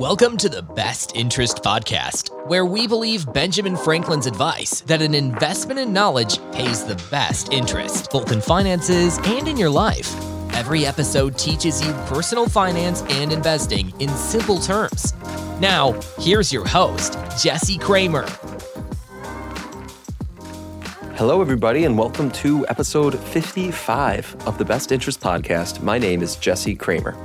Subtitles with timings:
[0.00, 5.78] Welcome to the Best Interest Podcast, where we believe Benjamin Franklin's advice that an investment
[5.78, 10.10] in knowledge pays the best interest, both in finances and in your life.
[10.54, 15.12] Every episode teaches you personal finance and investing in simple terms.
[15.60, 18.26] Now, here's your host, Jesse Cramer.
[21.16, 25.82] Hello, everybody, and welcome to episode 55 of the Best Interest Podcast.
[25.82, 27.18] My name is Jesse Cramer.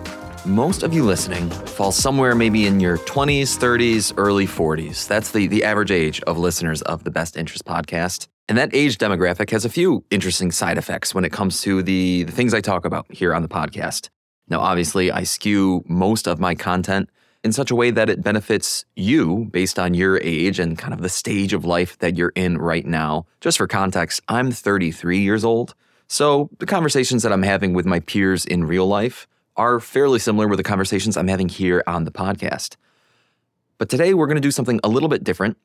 [0.45, 5.07] Most of you listening fall somewhere maybe in your 20s, 30s, early 40s.
[5.07, 8.27] That's the, the average age of listeners of the Best Interest Podcast.
[8.47, 12.25] And that age demographic has a few interesting side effects when it comes to the,
[12.25, 14.09] the things I talk about here on the podcast.
[14.47, 17.09] Now, obviously, I skew most of my content
[17.43, 21.01] in such a way that it benefits you based on your age and kind of
[21.01, 23.25] the stage of life that you're in right now.
[23.41, 25.73] Just for context, I'm 33 years old.
[26.07, 29.25] So the conversations that I'm having with my peers in real life
[29.57, 32.75] are fairly similar with the conversations I'm having here on the podcast.
[33.77, 35.57] But today we're going to do something a little bit different.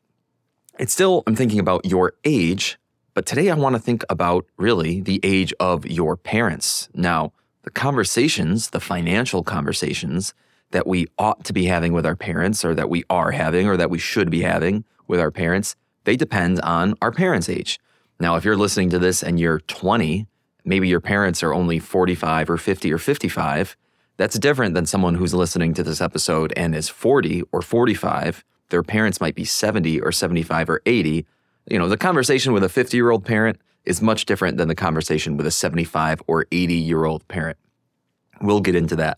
[0.79, 2.79] It's still, I'm thinking about your age,
[3.15, 6.89] but today I want to think about really the age of your parents.
[6.95, 10.35] Now, the conversations, the financial conversations
[10.71, 13.77] that we ought to be having with our parents, or that we are having, or
[13.77, 17.79] that we should be having with our parents, they depend on our parents' age.
[18.21, 20.27] Now, if you're listening to this and you're 20,
[20.65, 23.77] maybe your parents are only 45 or 50 or 55,
[24.21, 28.45] that's different than someone who's listening to this episode and is 40 or 45.
[28.69, 31.25] Their parents might be 70 or 75 or 80.
[31.71, 34.75] You know, the conversation with a 50 year old parent is much different than the
[34.75, 37.57] conversation with a 75 or 80 year old parent.
[38.43, 39.17] We'll get into that.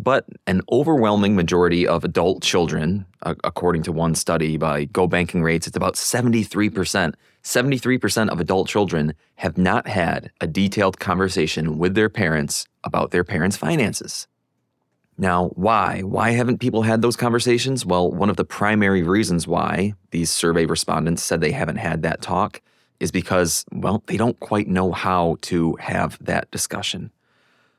[0.00, 5.76] But an overwhelming majority of adult children, uh, according to one study by GOBankingRates, it's
[5.76, 7.14] about 73%.
[7.42, 13.24] 73% of adult children have not had a detailed conversation with their parents about their
[13.24, 14.28] parents' finances.
[15.20, 16.02] Now, why?
[16.02, 17.84] Why haven't people had those conversations?
[17.84, 22.22] Well, one of the primary reasons why these survey respondents said they haven't had that
[22.22, 22.62] talk
[23.00, 27.10] is because, well, they don't quite know how to have that discussion.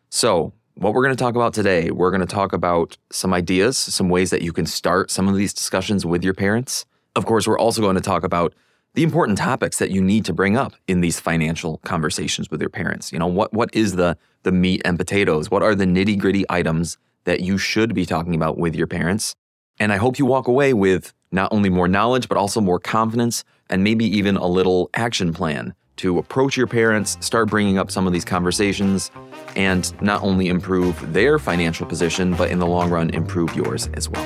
[0.09, 3.77] So, what we're going to talk about today, we're going to talk about some ideas,
[3.77, 6.85] some ways that you can start some of these discussions with your parents.
[7.17, 8.53] Of course, we're also going to talk about
[8.93, 12.69] the important topics that you need to bring up in these financial conversations with your
[12.69, 13.11] parents.
[13.11, 15.51] You know, what what is the the meat and potatoes?
[15.51, 19.35] What are the nitty-gritty items that you should be talking about with your parents?
[19.79, 23.43] And I hope you walk away with not only more knowledge but also more confidence
[23.69, 28.07] and maybe even a little action plan to approach your parents, start bringing up some
[28.07, 29.11] of these conversations,
[29.57, 34.07] and not only improve their financial position, but in the long run, improve yours as
[34.07, 34.25] well.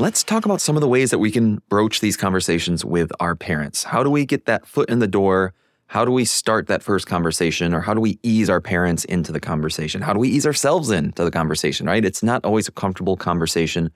[0.00, 3.36] Let's talk about some of the ways that we can broach these conversations with our
[3.36, 3.84] parents.
[3.84, 5.54] How do we get that foot in the door?
[5.94, 9.30] How do we start that first conversation or how do we ease our parents into
[9.30, 10.02] the conversation?
[10.02, 12.04] How do we ease ourselves into the conversation, right?
[12.04, 13.92] It's not always a comfortable conversation.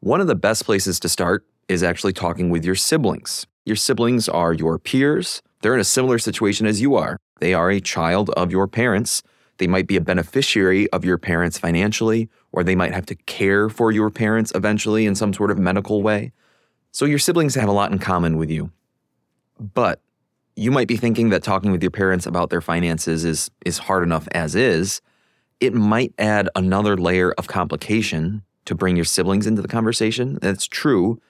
[0.00, 3.46] One of the best places to start is actually talking with your siblings.
[3.66, 5.42] Your siblings are your peers.
[5.60, 7.18] They're in a similar situation as you are.
[7.40, 9.22] They are a child of your parents.
[9.58, 13.68] They might be a beneficiary of your parents financially, or they might have to care
[13.68, 16.32] for your parents eventually in some sort of medical way.
[16.92, 18.70] So your siblings have a lot in common with you.
[19.60, 20.00] But
[20.56, 24.02] you might be thinking that talking with your parents about their finances is is hard
[24.02, 25.00] enough as is.
[25.60, 30.38] It might add another layer of complication to bring your siblings into the conversation.
[30.40, 31.20] That's true.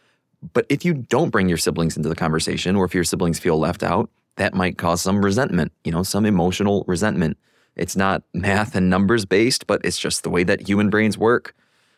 [0.53, 3.59] But if you don't bring your siblings into the conversation, or if your siblings feel
[3.59, 7.37] left out, that might cause some resentment, you know, some emotional resentment.
[7.77, 11.55] It's not math and numbers based, but it's just the way that human brains work.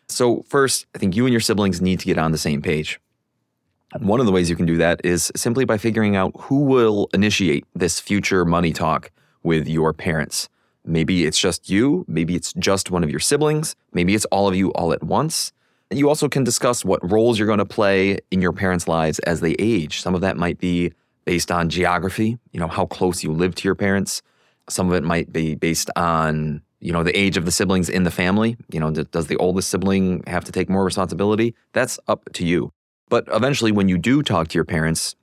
[0.07, 2.99] So, first, I think you and your siblings need to get on the same page.
[3.99, 7.09] One of the ways you can do that is simply by figuring out who will
[7.13, 9.09] initiate this future money talk
[9.43, 10.49] with your parents.
[10.83, 14.55] Maybe it's just you, maybe it's just one of your siblings, maybe it's all of
[14.55, 15.53] you all at once.
[15.91, 19.39] You also can discuss what roles you're going to play in your parents' lives as
[19.39, 20.01] they age.
[20.01, 20.91] Some of that might be
[21.23, 24.21] based on geography, you know, how close you live to your parents.
[24.67, 28.03] Some of it might be based on, you know, the age of the siblings in
[28.03, 28.57] the family.
[28.71, 31.55] You know, does the oldest sibling have to take more responsibility?
[31.73, 32.73] That's up to you.
[33.09, 35.15] But eventually, when you do talk to your parents,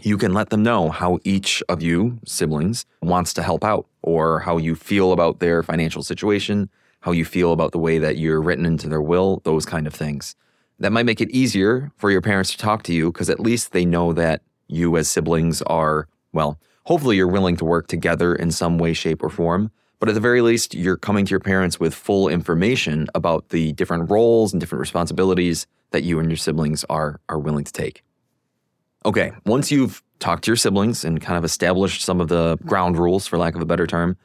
[0.00, 4.40] you can let them know how each of you, siblings, wants to help out or
[4.40, 6.70] how you feel about their financial situation,
[7.00, 9.94] how you feel about the way that you're written into their will, those kind of
[9.94, 10.36] things.
[10.78, 13.72] That might make it easier for your parents to talk to you because at least
[13.72, 18.52] they know that you, as siblings, are, well, hopefully you're willing to work together in
[18.52, 19.72] some way, shape, or form.
[20.00, 23.72] But at the very least, you're coming to your parents with full information about the
[23.72, 28.04] different roles and different responsibilities that you and your siblings are, are willing to take.
[29.04, 32.98] Okay, once you've talked to your siblings and kind of established some of the ground
[32.98, 34.16] rules, for lack of a better term,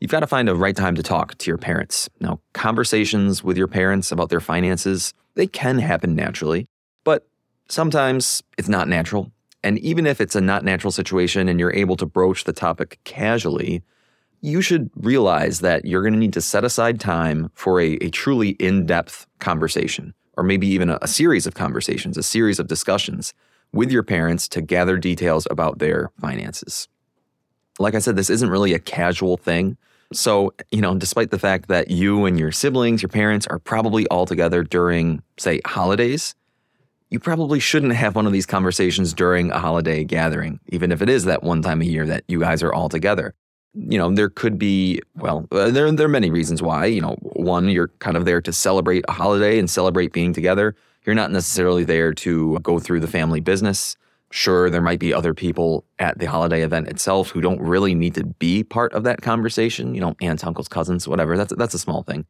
[0.00, 2.08] you've got to find a right time to talk to your parents.
[2.20, 6.66] Now, conversations with your parents about their finances, they can happen naturally,
[7.04, 7.26] but
[7.68, 9.30] sometimes it's not natural.
[9.62, 12.98] And even if it's a not natural situation and you're able to broach the topic
[13.04, 13.82] casually,
[14.42, 18.10] you should realize that you're going to need to set aside time for a, a
[18.10, 22.66] truly in depth conversation, or maybe even a, a series of conversations, a series of
[22.66, 23.32] discussions
[23.72, 26.88] with your parents to gather details about their finances.
[27.78, 29.78] Like I said, this isn't really a casual thing.
[30.12, 34.06] So, you know, despite the fact that you and your siblings, your parents are probably
[34.08, 36.34] all together during, say, holidays,
[37.08, 41.08] you probably shouldn't have one of these conversations during a holiday gathering, even if it
[41.08, 43.34] is that one time a year that you guys are all together.
[43.74, 46.86] You know, there could be, well, uh, there, there are many reasons why.
[46.86, 50.74] You know, one, you're kind of there to celebrate a holiday and celebrate being together.
[51.04, 53.96] You're not necessarily there to go through the family business.
[54.30, 58.14] Sure, there might be other people at the holiday event itself who don't really need
[58.14, 59.94] to be part of that conversation.
[59.94, 61.36] You know, aunts, uncles, cousins, whatever.
[61.36, 62.24] That's that's a small thing.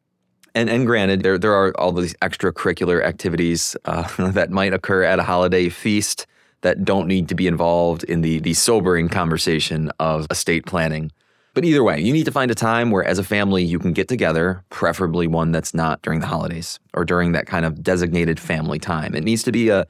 [0.55, 5.19] And and granted, there there are all these extracurricular activities uh, that might occur at
[5.19, 6.25] a holiday feast
[6.61, 11.11] that don't need to be involved in the the sobering conversation of estate planning.
[11.53, 13.93] But either way, you need to find a time where, as a family, you can
[13.93, 18.39] get together, preferably one that's not during the holidays or during that kind of designated
[18.39, 19.13] family time.
[19.13, 19.85] It needs to be a,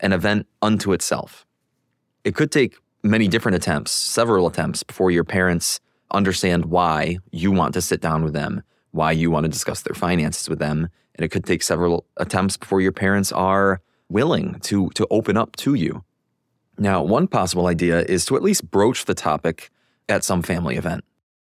[0.00, 1.46] an event unto itself.
[2.24, 5.80] It could take many different attempts, several attempts, before your parents
[6.10, 9.94] understand why you want to sit down with them, why you want to discuss their
[9.94, 10.88] finances with them.
[11.14, 13.80] And it could take several attempts before your parents are
[14.10, 16.04] willing to, to open up to you.
[16.76, 19.70] Now, one possible idea is to at least broach the topic
[20.08, 21.04] at some family event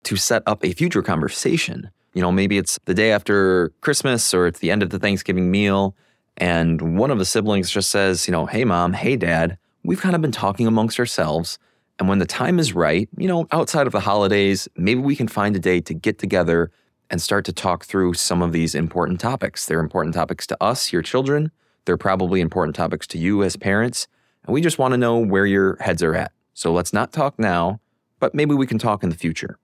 [0.04, 1.90] to set up a future conversation.
[2.14, 5.50] You know, maybe it's the day after Christmas or it's the end of the Thanksgiving
[5.50, 5.94] meal,
[6.36, 10.14] and one of the siblings just says, you know, hey, mom, hey, dad, we've kind
[10.14, 11.58] of been talking amongst ourselves.
[11.98, 15.28] And when the time is right, you know, outside of the holidays, maybe we can
[15.28, 16.70] find a day to get together
[17.08, 19.64] and start to talk through some of these important topics.
[19.64, 21.50] They're important topics to us, your children.
[21.86, 24.08] They're probably important topics to you as parents.
[24.44, 26.32] And we just want to know where your heads are at.
[26.52, 27.80] So let's not talk now
[28.18, 29.58] but maybe we can talk in the future.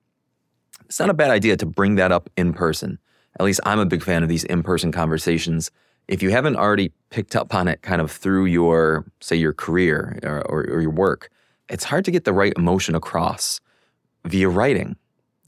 [0.87, 2.99] It's not a bad idea to bring that up in person.
[3.39, 5.71] At least I'm a big fan of these in person conversations.
[6.09, 10.19] If you haven't already picked up on it kind of through your, say, your career
[10.23, 11.31] or, or, or your work,
[11.69, 13.61] it's hard to get the right emotion across
[14.27, 14.97] via writing,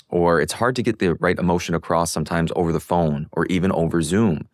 [0.09, 3.71] or it's hard to get the right emotion across sometimes over the phone or even
[3.73, 4.49] over Zoom.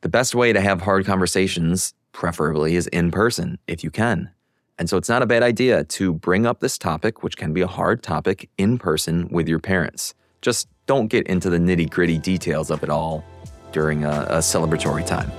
[0.00, 4.30] The best way to have hard conversations, preferably, is in person if you can.
[4.78, 7.62] And so it's not a bad idea to bring up this topic, which can be
[7.62, 10.12] a hard topic, in person with your parents.
[10.42, 13.24] Just don't get into the nitty gritty details of it all
[13.72, 15.32] during a, a celebratory time.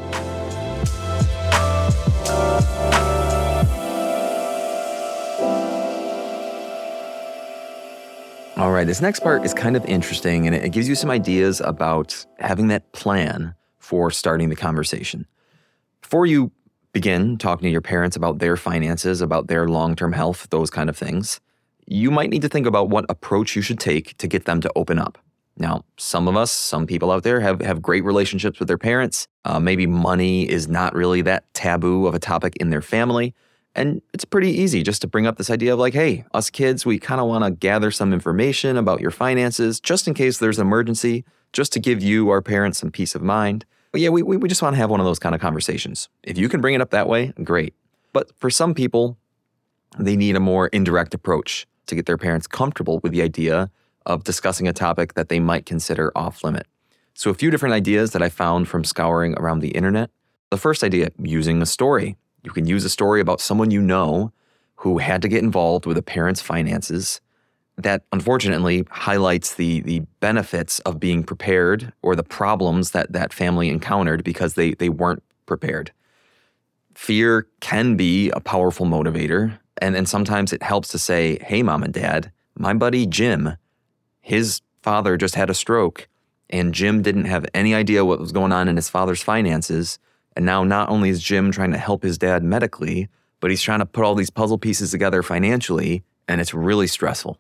[8.57, 11.62] All right, this next part is kind of interesting and it gives you some ideas
[11.62, 15.28] about having that plan for starting the conversation.
[16.01, 16.51] Before you
[16.97, 20.89] begin talking to your parents about their finances, about their long term health, those kind
[20.89, 21.39] of things,
[21.85, 24.71] you might need to think about what approach you should take to get them to
[24.75, 25.19] open up.
[25.57, 29.27] Now, some of us, some people out there have, have great relationships with their parents.
[29.45, 33.35] Uh, maybe money is not really that taboo of a topic in their family.
[33.75, 36.83] And it's pretty easy just to bring up this idea of like, hey, us kids,
[36.83, 40.57] we kind of want to gather some information about your finances just in case there's
[40.57, 43.65] an emergency, just to give you, our parents, some peace of mind.
[43.91, 46.10] But yeah, we, we just want to have one of those kind of conversations.
[46.24, 47.74] If you can bring it up that way, great.
[48.13, 49.17] But for some people,
[49.98, 53.70] they need a more indirect approach to get their parents comfortable with the idea
[54.06, 56.67] of discussing a topic that they might consider off limit.
[57.13, 60.12] So, a few different ideas that I found from scouring around the internet.
[60.50, 62.15] The first idea using a story.
[62.44, 64.32] You can use a story about someone you know
[64.77, 67.20] who had to get involved with a parent's finances
[67.77, 73.69] that unfortunately highlights the the benefits of being prepared or the problems that that family
[73.69, 75.91] encountered because they they weren't prepared.
[76.96, 81.84] Fear can be a powerful motivator and and sometimes it helps to say, "Hey mom
[81.84, 83.57] and dad, my buddy Jim,
[84.22, 86.07] his father just had a stroke
[86.50, 90.00] and Jim didn't have any idea what was going on in his father's finances,
[90.36, 93.79] and now not only is Jim trying to help his dad medically, but he's trying
[93.79, 97.38] to put all these puzzle pieces together financially and it's really stressful."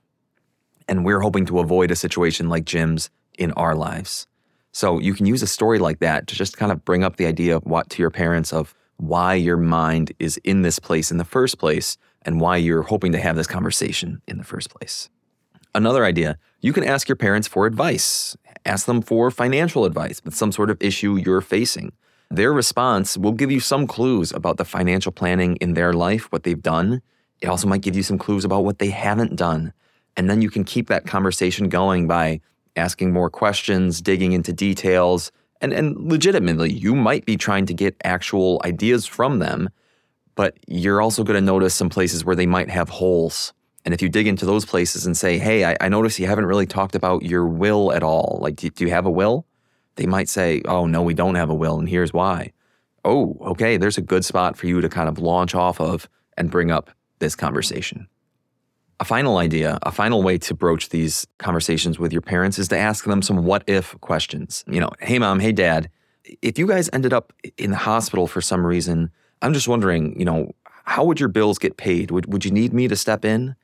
[0.87, 4.27] And we're hoping to avoid a situation like Jim's in our lives.
[4.71, 7.25] So you can use a story like that to just kind of bring up the
[7.25, 11.17] idea of what to your parents of why your mind is in this place in
[11.17, 15.09] the first place and why you're hoping to have this conversation in the first place.
[15.73, 18.35] Another idea, you can ask your parents for advice.
[18.65, 21.91] Ask them for financial advice with some sort of issue you're facing.
[22.29, 26.43] Their response will give you some clues about the financial planning in their life, what
[26.43, 27.01] they've done.
[27.41, 29.71] It also might give you some clues about what they haven't done.
[30.17, 32.41] And then you can keep that conversation going by
[32.75, 35.31] asking more questions, digging into details,
[35.61, 39.69] and, and legitimately, you might be trying to get actual ideas from them,
[40.35, 43.53] but you're also going to notice some places where they might have holes.
[43.85, 46.45] And if you dig into those places and say, hey, I, I notice you haven't
[46.45, 48.37] really talked about your will at all.
[48.41, 49.45] Like, do, do you have a will?
[49.95, 52.51] They might say, oh, no, we don't have a will, and here's why.
[53.03, 56.07] Oh, okay, there's a good spot for you to kind of launch off of
[56.37, 58.07] and bring up this conversation.
[58.99, 62.77] A final idea, a final way to broach these conversations with your parents is to
[62.77, 64.63] ask them some what if questions.
[64.67, 65.89] You know, hey mom, hey dad,
[66.41, 69.11] if you guys ended up in the hospital for some reason,
[69.43, 70.51] I'm just wondering, you know,
[70.85, 72.09] how would your bills get paid?
[72.09, 73.55] Would, would you need me to step in?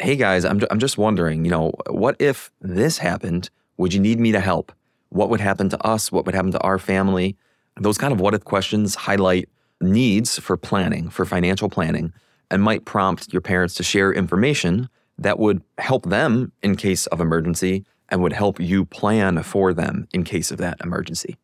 [0.00, 3.48] Hey guys, I'm, I'm just wondering, you know, what if this happened?
[3.76, 4.72] Would you need me to help?
[5.10, 6.10] What would happen to us?
[6.10, 7.36] What would happen to our family?
[7.76, 9.48] Those kind of what if questions highlight
[9.80, 12.12] needs for planning, for financial planning
[12.50, 14.88] and might prompt your parents to share information
[15.18, 20.08] that would help them in case of emergency and would help you plan for them
[20.12, 21.36] in case of that emergency.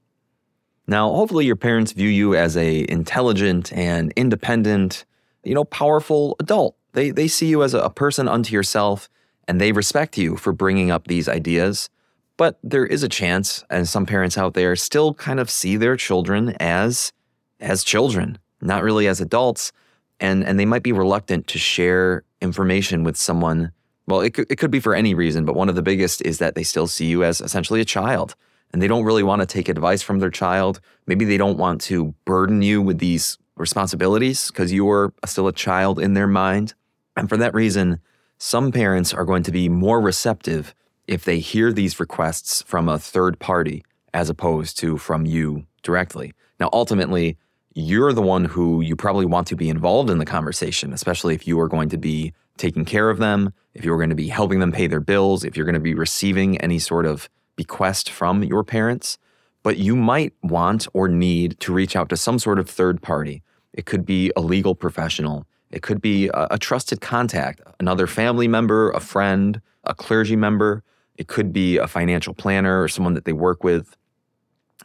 [0.89, 5.05] Now, hopefully your parents view you as a intelligent and independent,
[5.45, 6.77] you know, powerful adult.
[6.93, 9.09] They they see you as a person unto yourself
[9.49, 11.91] and they respect you for bringing up these ideas.
[12.37, 15.97] But there is a chance and some parents out there still kind of see their
[15.97, 17.13] children as
[17.61, 19.73] as children, not really as adults
[20.21, 23.73] and and they might be reluctant to share information with someone.
[24.07, 26.39] Well, it could, it could be for any reason, but one of the biggest is
[26.39, 28.37] that they still see you as essentially a child,
[28.73, 30.81] and they don't really want to take advice from their child.
[31.07, 35.99] Maybe they don't want to burden you with these responsibilities because you're still a child
[35.99, 36.75] in their mind.
[37.17, 38.01] And for that reason,
[38.39, 40.75] some parents are going to be more receptive
[41.07, 43.83] if they hear these requests from a third party
[44.13, 46.35] as opposed to from you directly.
[46.61, 47.39] Now, ultimately,
[47.77, 51.47] you're the one who you probably want to be involved in the conversation, especially if
[51.47, 54.61] you are going to be taking care of them, if you're going to be helping
[54.61, 58.43] them pay their bills, if you're going to be receiving any sort of bequest from
[58.43, 59.19] your parents.
[59.63, 63.43] But you might want or need to reach out to some sort of third party.
[63.75, 68.49] It could be a legal professional, it could be a, a trusted contact, another family
[68.49, 70.83] member, a friend, a clergy member.
[71.19, 73.99] It could be a financial planner or someone that they work with.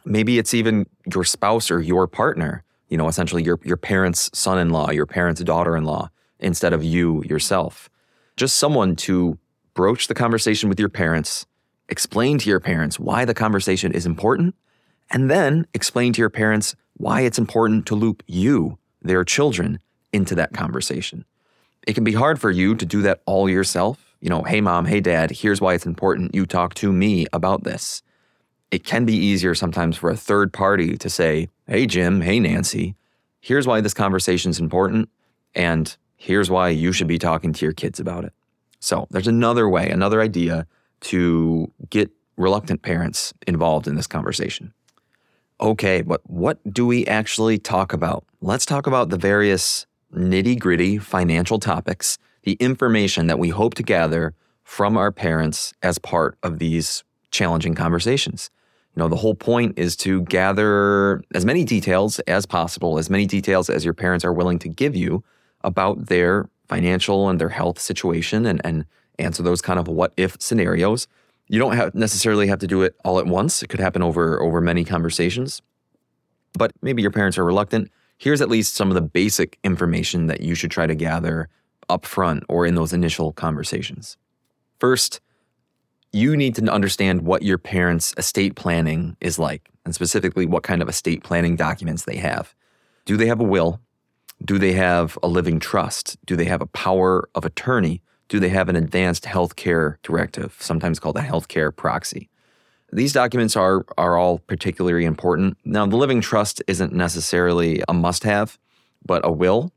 [0.04, 4.58] Maybe it's even your spouse or your partner you know, essentially your, your parents' son
[4.58, 7.88] in law, your parents' daughter in law, instead of you yourself.
[8.36, 9.38] Just someone to
[9.72, 11.46] broach the conversation with your parents,
[11.88, 14.54] explain to your parents why the conversation is important,
[15.10, 19.78] and then explain to your parents why it's important to loop you, their children,
[20.12, 21.24] into that conversation.
[21.86, 24.14] It can be hard for you to do that all yourself.
[24.20, 27.64] You know, hey, mom, hey, dad, here's why it's important you talk to me about
[27.64, 28.02] this
[28.72, 32.96] it can be easier sometimes for a third party to say, Hey, Jim, hey, Nancy,
[33.40, 35.10] here's why this conversation is important.
[35.54, 38.32] And here's why you should be talking to your kids about it.
[38.80, 40.66] So there's another way, another idea
[41.02, 44.72] to get reluctant parents involved in this conversation.
[45.60, 48.24] Okay, but what do we actually talk about?
[48.40, 53.82] Let's talk about the various nitty gritty financial topics, the information that we hope to
[53.82, 58.50] gather from our parents as part of these challenging conversations.
[58.94, 63.26] You know, the whole point is to gather as many details as possible, as many
[63.26, 65.24] details as your parents are willing to give you
[65.62, 68.84] about their financial and their health situation and, and
[69.18, 71.08] answer those kind of what if scenarios.
[71.48, 73.62] You don't have necessarily have to do it all at once.
[73.62, 75.62] It could happen over over many conversations.
[76.54, 77.90] But maybe your parents are reluctant.
[78.18, 81.48] Here's at least some of the basic information that you should try to gather
[81.88, 84.16] up front or in those initial conversations.
[84.78, 85.20] First,
[86.12, 90.82] you need to understand what your parents' estate planning is like, and specifically what kind
[90.82, 92.54] of estate planning documents they have.
[93.04, 93.80] Do they have a will?
[94.44, 96.16] Do they have a living trust?
[96.26, 98.02] Do they have a power of attorney?
[98.28, 102.28] Do they have an advanced healthcare directive, sometimes called a healthcare proxy?
[102.92, 105.56] These documents are, are all particularly important.
[105.64, 108.58] Now, the living trust isn't necessarily a must have,
[109.04, 109.72] but a will,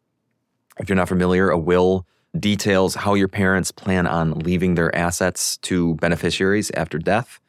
[0.79, 2.05] if you're not familiar, a will
[2.39, 7.39] details how your parents plan on leaving their assets to beneficiaries after death.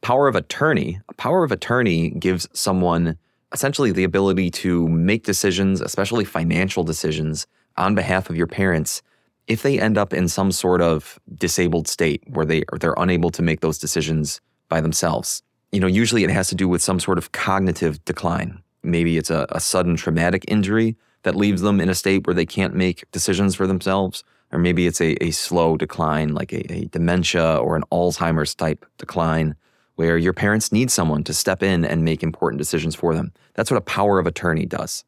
[0.00, 1.00] Power of attorney.
[1.08, 3.16] A power of attorney gives someone
[3.52, 7.46] essentially the ability to make decisions, especially financial decisions,
[7.76, 9.02] on behalf of your parents
[9.46, 13.42] if they end up in some sort of disabled state where they they're unable to
[13.42, 15.42] make those decisions by themselves.
[15.72, 18.62] You know, usually it has to do with some sort of cognitive decline.
[18.82, 22.46] Maybe it's a, a sudden traumatic injury that leaves them in a state where they
[22.46, 24.24] can't make decisions for themselves.
[24.50, 28.84] Or maybe it's a, a slow decline, like a, a dementia or an Alzheimer's type
[28.98, 29.54] decline,
[29.94, 33.32] where your parents need someone to step in and make important decisions for them.
[33.54, 35.04] That's what a power of attorney does.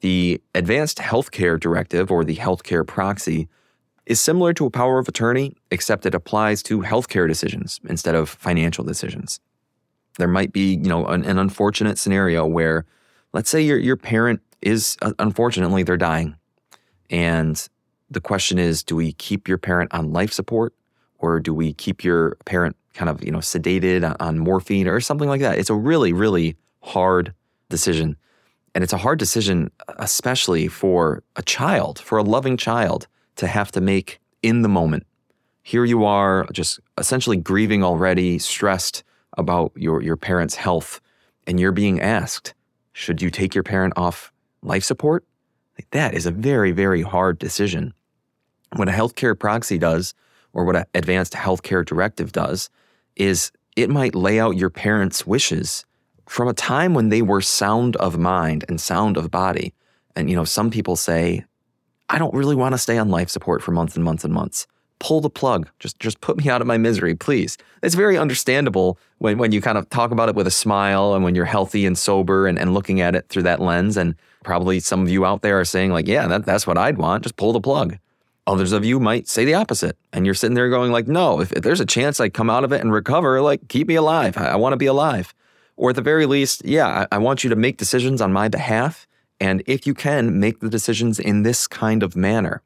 [0.00, 3.48] The Advanced Healthcare Directive or the Healthcare Proxy
[4.06, 8.28] is similar to a power of attorney, except it applies to healthcare decisions instead of
[8.28, 9.40] financial decisions.
[10.16, 12.86] There might be, you know, an, an unfortunate scenario where,
[13.32, 16.36] let's say your your parent is uh, unfortunately they're dying,
[17.10, 17.68] and
[18.10, 20.74] the question is, do we keep your parent on life support,
[21.18, 25.00] or do we keep your parent kind of you know sedated on, on morphine or
[25.00, 25.58] something like that?
[25.58, 27.32] It's a really really hard
[27.68, 28.16] decision,
[28.74, 33.06] and it's a hard decision, especially for a child, for a loving child
[33.36, 35.06] to have to make in the moment.
[35.62, 39.02] Here you are, just essentially grieving already, stressed
[39.36, 41.00] about your, your parent's health,
[41.46, 42.54] and you're being asked,
[42.92, 44.32] should you take your parent off
[44.66, 45.24] life support?
[45.78, 47.94] Like that is a very, very hard decision.
[48.74, 50.14] What a healthcare proxy does,
[50.52, 52.70] or what an advanced healthcare directive does,
[53.14, 55.84] is it might lay out your parents' wishes
[56.26, 59.72] from a time when they were sound of mind and sound of body.
[60.16, 61.44] And, you know, some people say,
[62.08, 64.66] I don't really want to stay on life support for months and months and months.
[64.98, 65.68] Pull the plug.
[65.78, 67.58] Just just put me out of my misery, please.
[67.82, 71.22] It's very understandable when, when you kind of talk about it with a smile and
[71.22, 73.98] when you're healthy and sober and, and looking at it through that lens.
[73.98, 74.14] And
[74.46, 77.24] probably some of you out there are saying, like, yeah, that, that's what I'd want.
[77.24, 77.98] Just pull the plug.
[78.46, 79.98] Others of you might say the opposite.
[80.12, 82.64] And you're sitting there going, like, no, if, if there's a chance I come out
[82.64, 84.38] of it and recover, like, keep me alive.
[84.38, 85.34] I, I want to be alive.
[85.76, 88.48] Or at the very least, yeah, I, I want you to make decisions on my
[88.48, 89.06] behalf
[89.40, 92.62] and if you can, make the decisions in this kind of manner.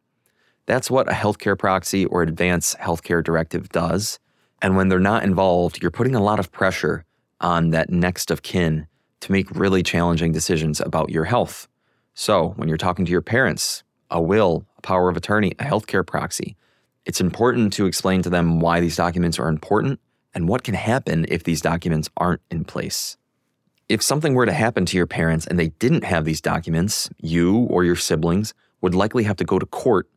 [0.67, 4.21] That's what a healthcare proxy or advanced healthcare directive does.
[4.63, 7.05] And when they're not involved, you're putting a lot of pressure
[7.41, 8.87] on that next of kin
[9.21, 11.67] to make really challenging decisions about your health.
[12.21, 16.07] So, when you're talking to your parents, a will, a power of attorney, a healthcare
[16.07, 16.55] proxy,
[17.07, 20.01] it's important to explain to them why these documents are important
[20.35, 23.17] and what can happen if these documents aren't in place
[23.91, 27.57] if something were to happen to your parents and they didn't have these documents, you
[27.63, 30.09] or your siblings would likely have to go to court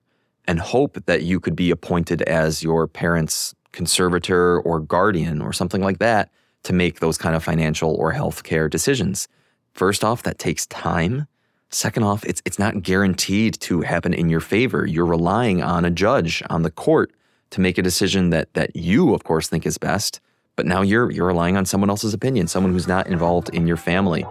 [0.45, 5.81] and hope that you could be appointed as your parents' conservator or guardian or something
[5.81, 6.29] like that
[6.61, 9.27] to make those kind of financial or healthcare decisions.
[9.73, 11.25] First off, that takes time.
[11.73, 14.85] Second off, it's it's not guaranteed to happen in your favor.
[14.85, 17.11] You're relying on a judge, on the court
[17.49, 20.21] to make a decision that that you of course think is best
[20.55, 23.77] but now you're you're relying on someone else's opinion, someone who's not involved in your
[23.77, 24.25] family.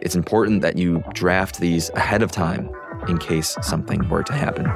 [0.00, 2.70] It's important that you draft these ahead of time
[3.08, 4.66] in case something were to happen.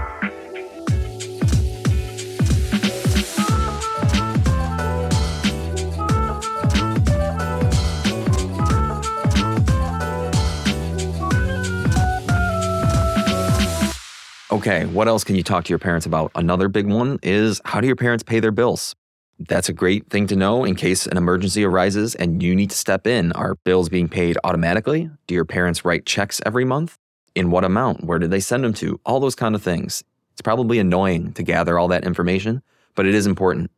[14.50, 16.32] Okay, what else can you talk to your parents about?
[16.34, 18.96] Another big one is how do your parents pay their bills?
[19.38, 22.76] That's a great thing to know in case an emergency arises and you need to
[22.76, 23.30] step in.
[23.32, 25.10] Are bills being paid automatically?
[25.26, 26.96] Do your parents write checks every month?
[27.34, 28.04] In what amount?
[28.04, 28.98] Where did they send them to?
[29.04, 30.02] All those kind of things.
[30.32, 32.62] It's probably annoying to gather all that information,
[32.94, 33.70] but it is important.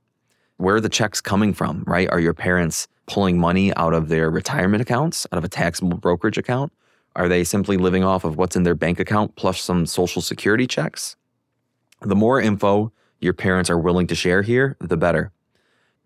[0.58, 2.08] Where are the checks coming from, right?
[2.10, 6.38] Are your parents pulling money out of their retirement accounts, out of a taxable brokerage
[6.38, 6.72] account?
[7.16, 10.66] Are they simply living off of what's in their bank account plus some social security
[10.66, 11.16] checks?
[12.02, 15.32] The more info your parents are willing to share here, the better.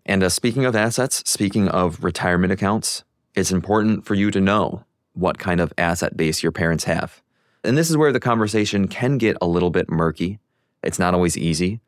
[0.05, 4.83] And uh, speaking of assets, speaking of retirement accounts, it's important for you to know
[5.13, 7.21] what kind of asset base your parents have.
[7.63, 10.39] And this is where the conversation can get a little bit murky.
[10.83, 11.79] It's not always easy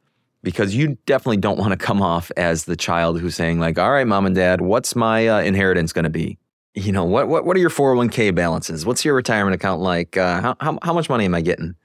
[0.42, 3.92] because you definitely don't want to come off as the child who's saying like, "All
[3.92, 6.38] right, mom and dad, what's my uh, inheritance going to be?
[6.78, 8.86] You know, what what what are your 401k balances?
[8.86, 10.16] What's your retirement account like?
[10.16, 11.76] Uh, how, how how much money am I getting?"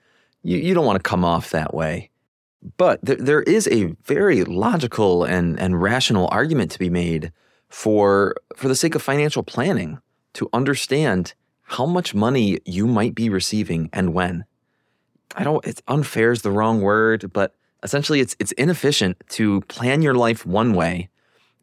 [0.42, 2.10] You you don't want to come off that way.
[2.76, 7.32] But th- there is a very logical and, and rational argument to be made
[7.68, 9.98] for, for the sake of financial planning
[10.34, 14.44] to understand how much money you might be receiving and when.
[15.34, 20.02] I don't, it's unfair is the wrong word, but essentially it's, it's inefficient to plan
[20.02, 21.08] your life one way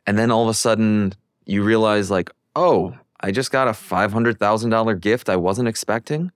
[0.05, 1.13] and then all of a sudden
[1.45, 6.31] you realize, like, oh, I just got a $500,000 gift I wasn't expecting.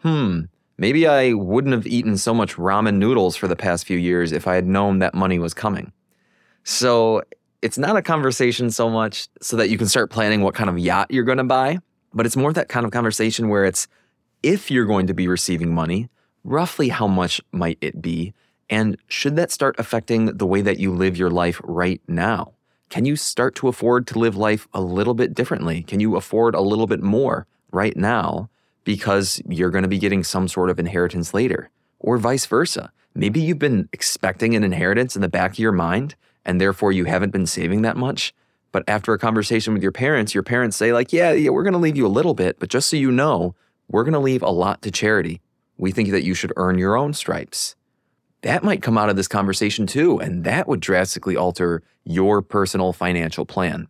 [0.00, 0.42] Hmm,
[0.78, 4.46] Maybe I wouldn't have eaten so much ramen noodles for the past few years if
[4.46, 5.92] I had known that money was coming.
[6.64, 7.22] So
[7.62, 10.78] it's not a conversation so much so that you can start planning what kind of
[10.78, 11.78] yacht you're going to buy,
[12.12, 13.88] but it's more that kind of conversation where it's
[14.42, 16.10] if you're going to be receiving money,
[16.44, 18.34] roughly how much might it be?
[18.68, 22.52] And should that start affecting the way that you live your life right now?
[22.88, 25.82] Can you start to afford to live life a little bit differently?
[25.82, 28.48] Can you afford a little bit more right now
[28.86, 32.92] because you're going to be getting some sort of inheritance later, or vice versa.
[33.14, 37.04] Maybe you've been expecting an inheritance in the back of your mind, and therefore you
[37.04, 38.32] haven't been saving that much.
[38.70, 41.72] But after a conversation with your parents, your parents say, like, yeah, yeah, we're going
[41.72, 43.54] to leave you a little bit, but just so you know,
[43.88, 45.40] we're going to leave a lot to charity.
[45.76, 47.74] We think that you should earn your own stripes.
[48.42, 52.92] That might come out of this conversation too, and that would drastically alter your personal
[52.92, 53.88] financial plan.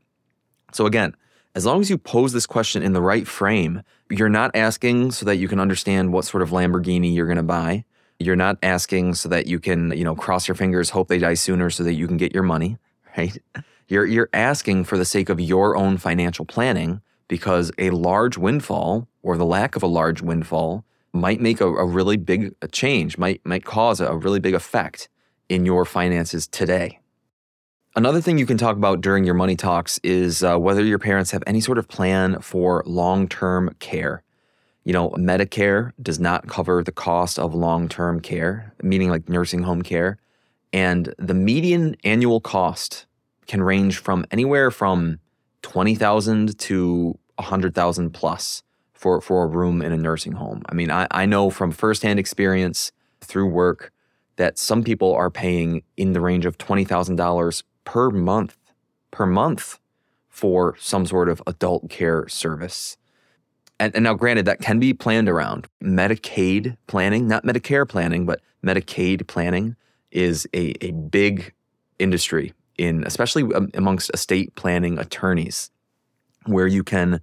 [0.73, 1.15] So, again,
[1.55, 5.25] as long as you pose this question in the right frame, you're not asking so
[5.27, 7.85] that you can understand what sort of Lamborghini you're going to buy.
[8.19, 11.35] You're not asking so that you can, you know, cross your fingers, hope they die
[11.35, 12.79] sooner so that you can get your money,
[13.17, 13.37] right?
[13.89, 19.09] You're you're asking for the sake of your own financial planning because a large windfall
[19.23, 20.85] or the lack of a large windfall
[21.17, 25.09] might make a, a really big change, might might cause a really big effect
[25.49, 27.01] in your finances today.
[27.95, 31.31] Another thing you can talk about during your money talks is uh, whether your parents
[31.31, 34.23] have any sort of plan for long term care.
[34.85, 39.63] You know, Medicare does not cover the cost of long term care, meaning like nursing
[39.63, 40.19] home care.
[40.73, 43.07] And the median annual cost
[43.47, 45.19] can range from anywhere from
[45.63, 48.63] 20,000 to 100,000 plus
[48.97, 50.63] for, for a room in a nursing home.
[50.69, 53.93] I mean, I, I know from firsthand experience through work
[54.37, 58.57] that some people are paying in the range of $20,000 per month,
[59.11, 59.79] per month
[60.29, 62.97] for some sort of adult care service.
[63.79, 65.67] And, and, now, granted, that can be planned around.
[65.83, 69.77] Medicaid planning, not Medicare planning, but Medicaid planning
[70.11, 71.53] is a, a big
[71.99, 75.71] industry in, especially um, amongst estate planning attorneys,
[76.47, 77.21] where you can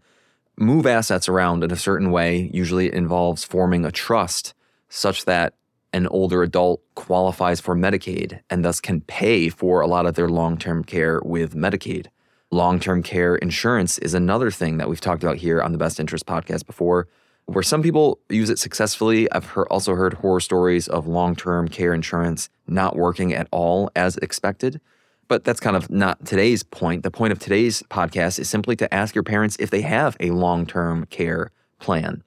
[0.58, 2.50] move assets around in a certain way.
[2.54, 4.54] Usually, it involves forming a trust
[4.90, 5.54] such that
[5.94, 10.28] an older adult qualifies for Medicaid and thus can pay for a lot of their
[10.28, 12.08] long term care with Medicaid.
[12.52, 16.00] Long term care insurance is another thing that we've talked about here on the Best
[16.00, 17.08] Interest podcast before,
[17.46, 19.32] where some people use it successfully.
[19.32, 23.92] I've heard, also heard horror stories of long term care insurance not working at all
[23.96, 24.82] as expected.
[25.28, 27.04] But that's kind of not today's point.
[27.04, 30.32] The point of today's podcast is simply to ask your parents if they have a
[30.32, 32.24] long term care plan.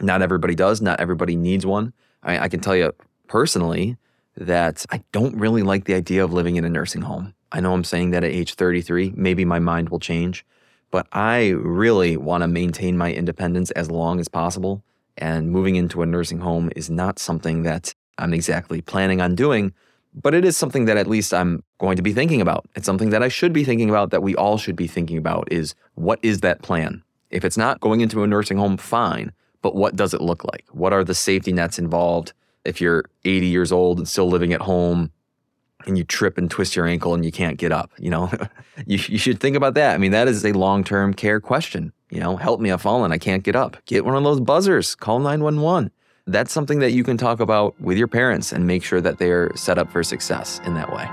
[0.00, 1.92] Not everybody does, not everybody needs one.
[2.22, 2.92] I, I can tell you
[3.26, 3.96] personally
[4.36, 7.34] that I don't really like the idea of living in a nursing home.
[7.50, 9.12] I know I'm saying that at age 33.
[9.14, 10.46] Maybe my mind will change,
[10.90, 14.82] but I really want to maintain my independence as long as possible.
[15.18, 19.74] And moving into a nursing home is not something that I'm exactly planning on doing,
[20.14, 22.66] but it is something that at least I'm going to be thinking about.
[22.74, 25.50] It's something that I should be thinking about, that we all should be thinking about
[25.50, 27.02] is what is that plan?
[27.30, 30.66] If it's not going into a nursing home, fine, but what does it look like?
[30.70, 32.32] What are the safety nets involved?
[32.64, 35.10] If you're 80 years old and still living at home,
[35.86, 38.30] and you trip and twist your ankle and you can't get up, you know,
[38.86, 39.94] you, you should think about that.
[39.94, 41.92] I mean, that is a long term care question.
[42.10, 43.76] You know, help me, I've fallen, I can't get up.
[43.86, 45.90] Get one of those buzzers, call 911.
[46.26, 49.50] That's something that you can talk about with your parents and make sure that they're
[49.56, 51.08] set up for success in that way.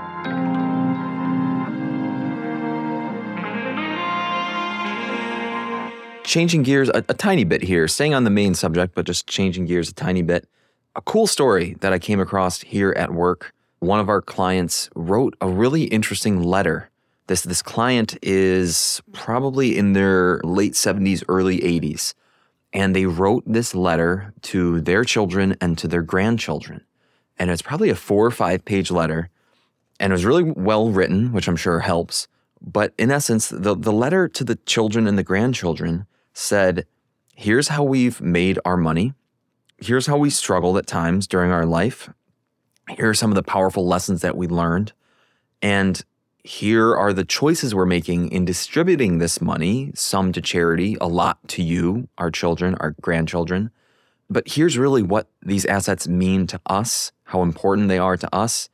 [6.24, 9.66] Changing gears a, a tiny bit here, staying on the main subject, but just changing
[9.66, 10.48] gears a tiny bit.
[10.94, 15.34] A cool story that I came across here at work one of our clients wrote
[15.40, 16.90] a really interesting letter.
[17.26, 22.14] This, this client is probably in their late 70s, early 80s.
[22.72, 26.84] And they wrote this letter to their children and to their grandchildren.
[27.38, 29.30] And it's probably a four or five page letter.
[29.98, 32.28] And it was really well written, which I'm sure helps.
[32.60, 36.86] But in essence, the, the letter to the children and the grandchildren said,
[37.34, 39.14] Here's how we've made our money.
[39.78, 42.10] Here's how we struggled at times during our life
[42.96, 44.92] here are some of the powerful lessons that we learned.
[45.62, 46.02] And
[46.44, 51.38] here are the choices we're making in distributing this money, some to charity, a lot
[51.48, 53.70] to you, our children, our grandchildren.
[54.28, 58.68] But here's really what these assets mean to us, how important they are to us.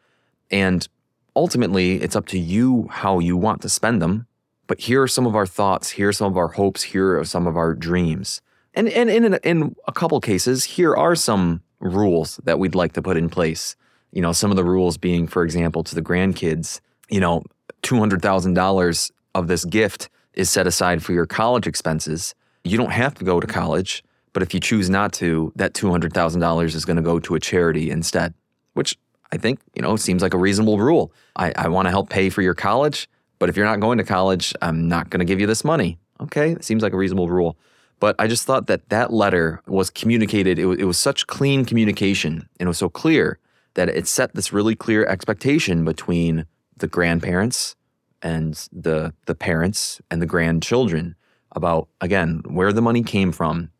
[0.50, 0.86] And
[1.34, 4.26] ultimately, it's up to you how you want to spend them.
[4.66, 7.24] But here are some of our thoughts, here are some of our hopes, here are
[7.24, 8.40] some of our dreams.
[8.74, 13.02] And, and in, in a couple cases, here are some rules that we'd like to
[13.02, 13.76] put in place
[14.16, 17.42] you know, some of the rules being, for example, to the grandkids, you know,
[17.82, 22.34] $200,000 of this gift is set aside for your college expenses.
[22.64, 24.02] You don't have to go to college,
[24.32, 27.90] but if you choose not to, that $200,000 is going to go to a charity
[27.90, 28.34] instead,
[28.74, 28.98] which
[29.32, 31.12] I think, you know, seems like a reasonable rule.
[31.36, 34.04] I, I want to help pay for your college, but if you're not going to
[34.04, 35.98] college, I'm not going to give you this money.
[36.20, 37.56] Okay, it seems like a reasonable rule.
[37.98, 40.58] But I just thought that that letter was communicated.
[40.58, 43.38] It, it was such clean communication and it was so clear
[43.74, 47.76] that it set this really clear expectation between the grandparents
[48.22, 51.14] and the the parents and the grandchildren
[51.52, 53.70] about again where the money came from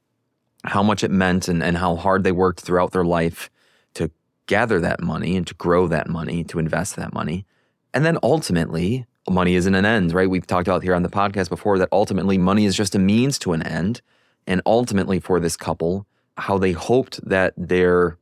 [0.64, 3.50] how much it meant and, and how hard they worked throughout their life
[3.94, 4.11] to
[4.46, 7.46] gather that money and to grow that money to invest that money
[7.94, 10.28] and then ultimately money isn't an end, right?
[10.28, 13.38] We've talked about here on the podcast before that ultimately money is just a means
[13.40, 14.00] to an end.
[14.46, 16.06] And ultimately, for this couple,
[16.37, 18.18] how they hoped that their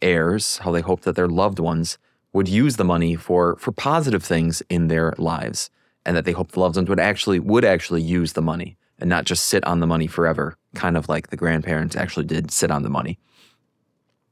[0.00, 1.98] heirs, how they hoped that their loved ones
[2.38, 5.70] would use the money for, for positive things in their lives,
[6.06, 9.10] and that they hoped the loved ones would actually would actually use the money and
[9.10, 12.70] not just sit on the money forever, kind of like the grandparents actually did sit
[12.70, 13.18] on the money.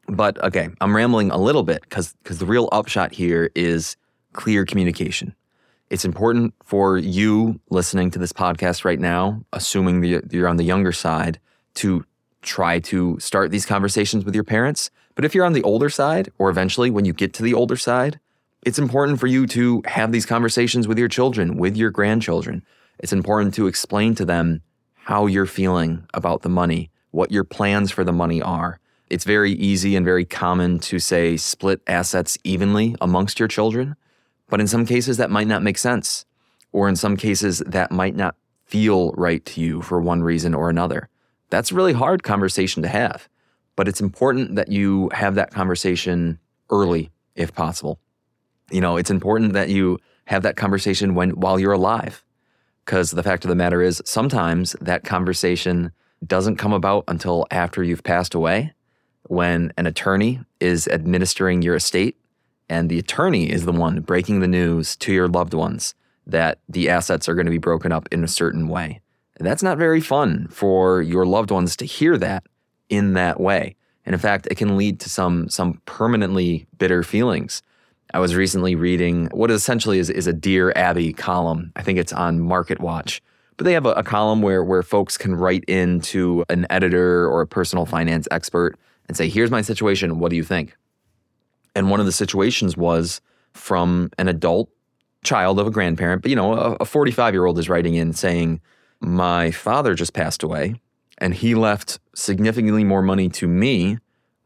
[0.07, 3.97] But okay, I'm rambling a little bit because because the real upshot here is
[4.33, 5.35] clear communication.
[5.91, 10.93] It's important for you listening to this podcast right now, assuming you're on the younger
[10.93, 11.41] side,
[11.75, 12.05] to
[12.43, 14.91] try to start these conversations with your parents.
[15.17, 17.77] But if you're on the older side, or eventually when you get to the older
[17.77, 18.21] side,
[18.63, 22.63] it's important for you to have these conversations with your children, with your grandchildren.
[22.99, 24.63] It's important to explain to them
[24.95, 28.79] how you're feeling about the money, what your plans for the money are.
[29.09, 33.97] It's very easy and very common to say split assets evenly amongst your children.
[34.51, 36.25] But in some cases, that might not make sense.
[36.73, 40.69] Or in some cases, that might not feel right to you for one reason or
[40.69, 41.09] another.
[41.51, 43.29] That's a really hard conversation to have.
[43.77, 46.39] But it's important that you have that conversation
[46.71, 48.01] early, if possible.
[48.71, 52.25] You know, it's important that you have that conversation when while you're alive.
[52.85, 55.93] Because the fact of the matter is, sometimes that conversation
[56.27, 58.73] doesn't come about until after you've passed away,
[59.25, 62.17] when an attorney is administering your estate
[62.69, 65.95] and the attorney is the one breaking the news to your loved ones
[66.27, 69.01] that the assets are going to be broken up in a certain way.
[69.39, 72.45] That's not very fun for your loved ones to hear that
[72.89, 73.77] in that way.
[74.05, 77.63] And in fact, it can lead to some some permanently bitter feelings.
[78.15, 81.73] I was recently reading what essentially is, is a Dear Abby column.
[81.75, 83.21] I think it's on MarketWatch.
[83.57, 87.27] But they have a, a column where where folks can write in to an editor
[87.27, 90.19] or a personal finance expert and say, here's my situation.
[90.19, 90.77] What do you think?
[91.75, 93.21] And one of the situations was
[93.53, 94.71] from an adult
[95.25, 98.61] child of a grandparent, but you know, a 45 year old is writing in saying,
[99.01, 100.81] My father just passed away,
[101.19, 103.99] and he left significantly more money to me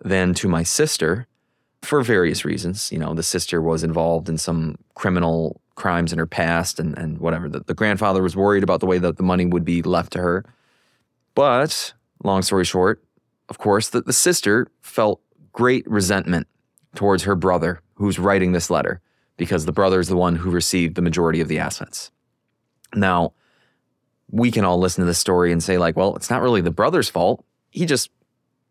[0.03, 1.27] than to my sister
[1.83, 2.93] for various reasons.
[2.93, 7.19] You know, the sister was involved in some criminal crimes in her past and, and
[7.19, 7.49] whatever.
[7.49, 10.19] The, the grandfather was worried about the way that the money would be left to
[10.19, 10.45] her.
[11.35, 13.03] But long story short,
[13.49, 15.21] of course, the, the sister felt
[15.53, 16.47] great resentment
[16.95, 19.01] towards her brother who's writing this letter
[19.37, 22.11] because the brother is the one who received the majority of the assets.
[22.95, 23.33] Now,
[24.31, 26.71] we can all listen to this story and say, like, well, it's not really the
[26.71, 27.45] brother's fault.
[27.71, 28.11] He just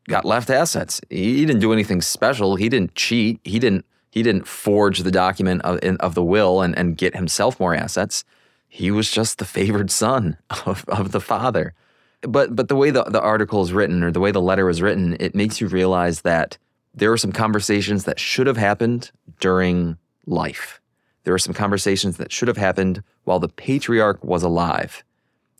[0.07, 1.01] got left assets.
[1.09, 2.55] He didn't do anything special.
[2.55, 3.39] He didn't cheat.
[3.43, 7.59] He didn't he didn't forge the document of, of the will and, and get himself
[7.59, 8.23] more assets.
[8.67, 11.73] He was just the favored son of, of the father.
[12.21, 14.81] But but the way the, the article is written or the way the letter was
[14.81, 16.57] written, it makes you realize that
[16.93, 20.81] there were some conversations that should have happened during life.
[21.23, 25.03] There were some conversations that should have happened while the patriarch was alive.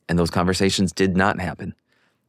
[0.09, 1.75] And those conversations did not happen.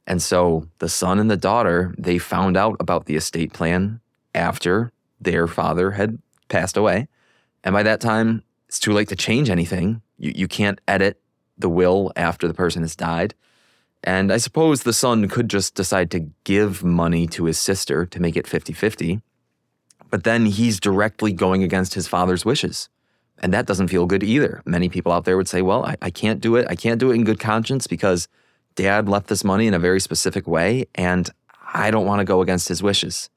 [0.07, 4.01] And so the son and the daughter, they found out about the estate plan
[4.35, 7.09] after their father had passed away.
[7.65, 10.03] And by that time, it's too late to change anything.
[10.19, 11.21] You, you can't edit
[11.59, 13.35] the will after the person has died.
[14.03, 18.21] And I suppose the son could just decide to give money to his sister to
[18.21, 19.21] make it 50 50.
[20.11, 22.89] But then he's directly going against his father's wishes.
[23.41, 24.63] And that doesn't feel good either.
[24.67, 26.67] Many people out there would say, well, I, I can't do it.
[26.69, 28.29] I can't do it in good conscience because
[28.75, 31.31] dad left this money in a very specific way and
[31.73, 33.31] I don't want to go against his wishes.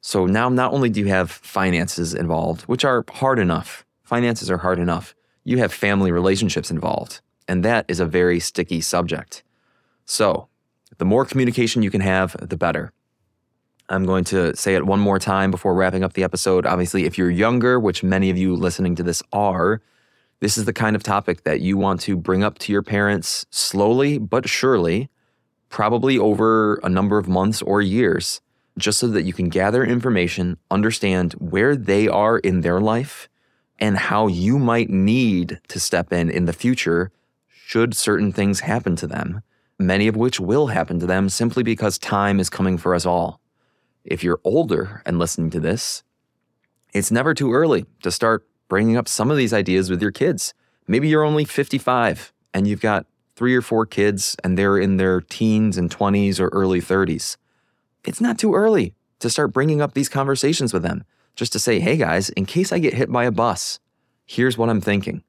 [0.00, 4.58] So now not only do you have finances involved, which are hard enough, finances are
[4.58, 7.20] hard enough, you have family relationships involved.
[7.48, 9.42] And that is a very sticky subject.
[10.04, 10.48] So,
[10.98, 12.92] the more communication you can have, the better.
[13.92, 16.64] I'm going to say it one more time before wrapping up the episode.
[16.64, 19.82] Obviously, if you're younger, which many of you listening to this are,
[20.40, 23.44] this is the kind of topic that you want to bring up to your parents
[23.50, 25.10] slowly but surely,
[25.68, 28.40] probably over a number of months or years,
[28.78, 33.28] just so that you can gather information, understand where they are in their life,
[33.78, 37.10] and how you might need to step in in the future
[37.48, 39.42] should certain things happen to them
[39.82, 43.41] many of which will happen to them simply because time is coming for us all.
[44.04, 46.02] If you're older and listening to this,
[46.92, 50.54] it's never too early to start bringing up some of these ideas with your kids.
[50.86, 55.20] Maybe you're only 55 and you've got three or four kids and they're in their
[55.20, 57.36] teens and 20s or early 30s.
[58.04, 61.04] It's not too early to start bringing up these conversations with them.
[61.34, 63.78] Just to say, hey guys, in case I get hit by a bus,
[64.26, 65.22] here's what I'm thinking.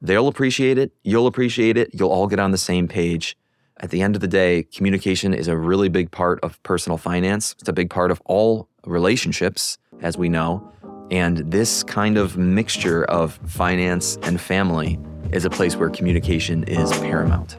[0.00, 0.92] They'll appreciate it.
[1.02, 1.90] You'll appreciate it.
[1.92, 3.36] You'll all get on the same page.
[3.80, 7.56] At the end of the day, communication is a really big part of personal finance.
[7.58, 10.62] It's a big part of all relationships, as we know.
[11.10, 14.96] And this kind of mixture of finance and family
[15.32, 17.56] is a place where communication is paramount.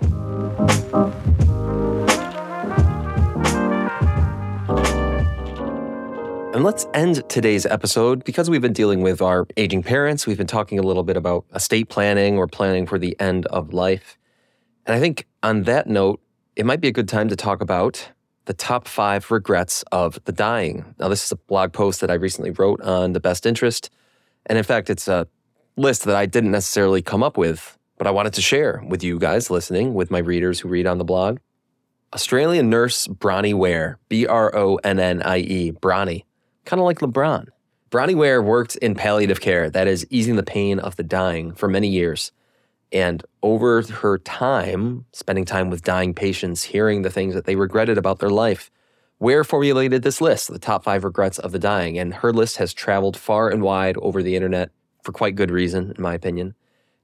[6.55, 10.25] And let's end today's episode because we've been dealing with our aging parents.
[10.25, 13.73] We've been talking a little bit about estate planning or planning for the end of
[13.73, 14.17] life.
[14.85, 16.21] And I think on that note,
[16.55, 18.11] it might be a good time to talk about
[18.45, 20.93] the top five regrets of the dying.
[20.99, 23.89] Now, this is a blog post that I recently wrote on the best interest.
[24.45, 25.27] And in fact, it's a
[25.75, 29.17] list that I didn't necessarily come up with, but I wanted to share with you
[29.17, 31.39] guys listening, with my readers who read on the blog.
[32.13, 36.23] Australian nurse Bronnie Ware, B R O N N I E, Bronnie,
[36.63, 37.47] kind of like LeBron.
[37.89, 41.67] Bronnie Ware worked in palliative care, that is, easing the pain of the dying, for
[41.67, 42.31] many years.
[42.91, 47.97] And over her time, spending time with dying patients, hearing the things that they regretted
[47.97, 48.71] about their life,
[49.19, 51.97] Ware formulated this list, the top five regrets of the dying.
[51.97, 54.71] And her list has traveled far and wide over the internet
[55.03, 56.53] for quite good reason, in my opinion.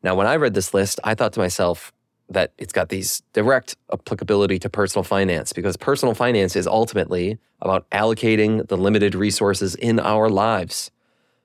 [0.03, 1.93] Now, when I read this list, I thought to myself
[2.29, 7.89] that it's got these direct applicability to personal finance because personal finance is ultimately about
[7.91, 10.91] allocating the limited resources in our lives.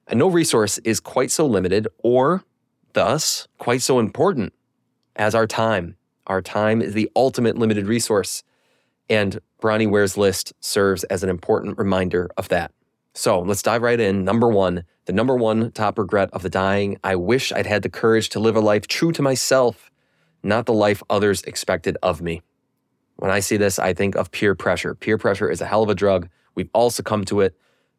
[0.07, 2.44] And no resource is quite so limited or
[2.97, 4.55] thus quite so important
[5.17, 5.97] as our time.
[6.27, 8.43] Our time is the ultimate limited resource.
[9.11, 12.73] And Bronnie Ware's list serves as an important reminder of that.
[13.13, 14.25] So let's dive right in.
[14.25, 16.97] Number one, the number one top regret of the dying.
[17.05, 19.91] I wish I'd had the courage to live a life true to myself,
[20.43, 22.41] not the life others expected of me.
[23.17, 24.95] When I see this, I think of peer pressure.
[24.95, 26.31] Peer pressure is a hell of a drug.
[26.55, 27.55] We've all succumbed to it.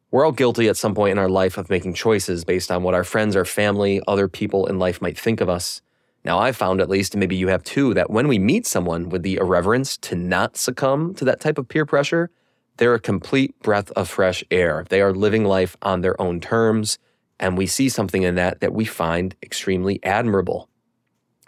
[0.09, 2.93] We're all guilty at some point in our life of making choices based on what
[2.93, 5.81] our friends, our family, other people in life might think of us.
[6.23, 9.09] Now, I've found at least, and maybe you have too, that when we meet someone
[9.09, 12.29] with the irreverence to not succumb to that type of peer pressure,
[12.77, 14.85] they're a complete breath of fresh air.
[14.89, 16.99] They are living life on their own terms.
[17.39, 20.69] And we see something in that that we find extremely admirable.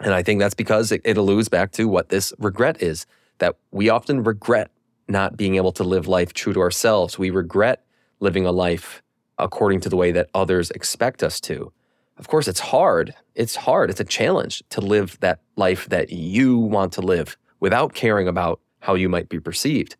[0.00, 3.06] And I think that's because it, it alludes back to what this regret is
[3.38, 4.70] that we often regret
[5.08, 7.18] not being able to live life true to ourselves.
[7.18, 7.84] We regret
[8.20, 9.02] living a life
[9.38, 11.72] according to the way that others expect us to.
[12.18, 13.14] Of course, it's hard.
[13.34, 13.88] It's hard.
[13.88, 18.60] It's a challenge to live that life that you want to live without caring about
[18.80, 19.96] how you might be perceived.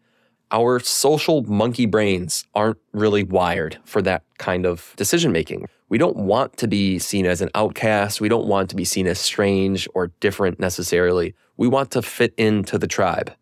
[0.53, 5.67] Our social monkey brains aren't really wired for that kind of decision making.
[5.89, 8.21] We don't want to be seen as an outcast.
[8.21, 11.35] We don't want to be seen as strange or different necessarily.
[11.57, 13.33] We want to fit into the tribe.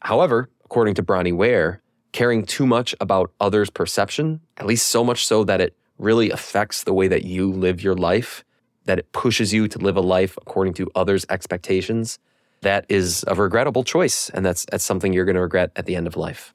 [0.00, 1.82] However, according to Bronnie Ware,
[2.18, 6.82] caring too much about others' perception, at least so much so that it really affects
[6.82, 8.42] the way that you live your life,
[8.86, 12.18] that it pushes you to live a life according to others' expectations,
[12.62, 14.30] that is a regrettable choice.
[14.30, 16.52] And that's, that's something you're going to regret at the end of life.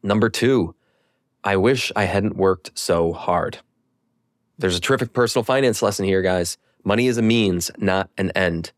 [0.00, 0.76] Number two,
[1.42, 3.58] I wish I hadn't worked so hard.
[4.58, 6.56] There's a terrific personal finance lesson here, guys.
[6.84, 8.70] Money is a means, not an end.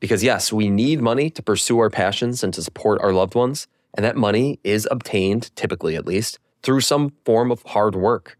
[0.00, 3.68] Because yes, we need money to pursue our passions and to support our loved ones.
[3.98, 8.38] And that money is obtained, typically at least, through some form of hard work.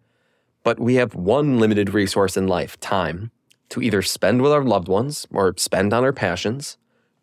[0.63, 3.33] But we have one limited resource in life time
[3.71, 6.79] to either spend with our loved ones or spend on our passions,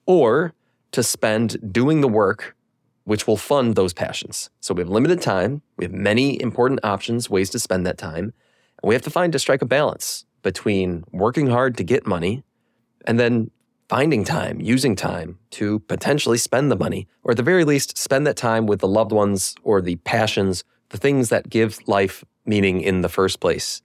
[0.06, 0.54] or
[0.92, 2.58] to spend doing the work
[3.06, 4.50] which will fund those passions.
[4.60, 8.34] So we have limited time, we have many important options, ways to spend that time,
[8.82, 12.44] and we have to find to strike a balance between working hard to get money
[13.06, 13.50] and then
[13.88, 18.26] finding time, using time to potentially spend the money, or at the very least, spend
[18.26, 22.82] that time with the loved ones or the passions, the things that give life meaning
[22.82, 23.82] in the first place.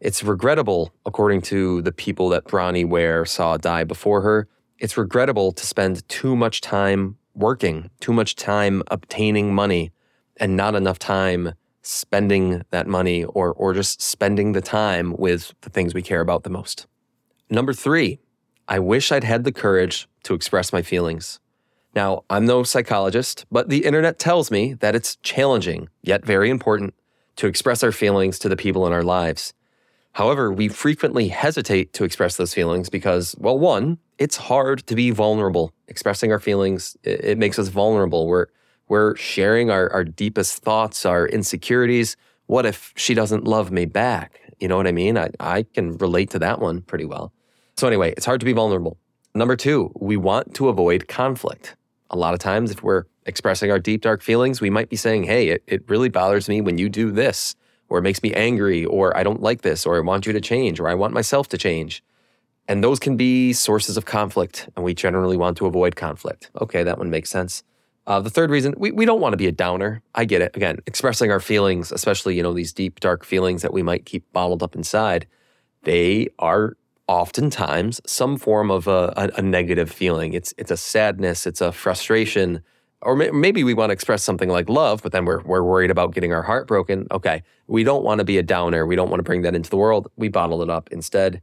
[0.00, 5.52] It's regrettable, according to the people that Bronnie Ware saw die before her, it's regrettable
[5.52, 9.92] to spend too much time working, too much time obtaining money,
[10.38, 15.70] and not enough time spending that money or, or just spending the time with the
[15.70, 16.86] things we care about the most.
[17.50, 18.18] Number three,
[18.68, 21.40] I wish I'd had the courage to express my feelings.
[21.94, 26.94] Now, I'm no psychologist, but the internet tells me that it's challenging, yet very important,
[27.36, 29.52] to express our feelings to the people in our lives.
[30.12, 35.10] However, we frequently hesitate to express those feelings because, well, one, it's hard to be
[35.10, 35.72] vulnerable.
[35.88, 38.26] Expressing our feelings, it, makes us vulnerable.
[38.26, 38.46] We're,
[38.88, 42.16] we're sharing our, our deepest thoughts, our insecurities.
[42.46, 44.40] What if she doesn't love me back?
[44.60, 45.16] You know what I mean?
[45.16, 47.32] I, I can relate to that one pretty well.
[47.82, 48.96] So, anyway, it's hard to be vulnerable.
[49.34, 51.74] Number two, we want to avoid conflict.
[52.10, 55.24] A lot of times, if we're expressing our deep, dark feelings, we might be saying,
[55.24, 57.56] Hey, it, it really bothers me when you do this,
[57.88, 60.40] or it makes me angry, or I don't like this, or I want you to
[60.40, 62.04] change, or I want myself to change.
[62.68, 66.52] And those can be sources of conflict, and we generally want to avoid conflict.
[66.60, 67.64] Okay, that one makes sense.
[68.06, 70.02] Uh, the third reason, we, we don't want to be a downer.
[70.14, 70.54] I get it.
[70.54, 74.32] Again, expressing our feelings, especially, you know, these deep, dark feelings that we might keep
[74.32, 75.26] bottled up inside,
[75.82, 76.76] they are
[77.08, 80.32] oftentimes some form of a, a, a negative feeling.
[80.32, 82.62] It's, it's a sadness, it's a frustration,
[83.02, 85.90] or may, maybe we want to express something like love, but then we're, we're worried
[85.90, 87.06] about getting our heart broken.
[87.10, 88.86] Okay, we don't want to be a downer.
[88.86, 90.08] We don't want to bring that into the world.
[90.16, 91.42] We bottle it up instead.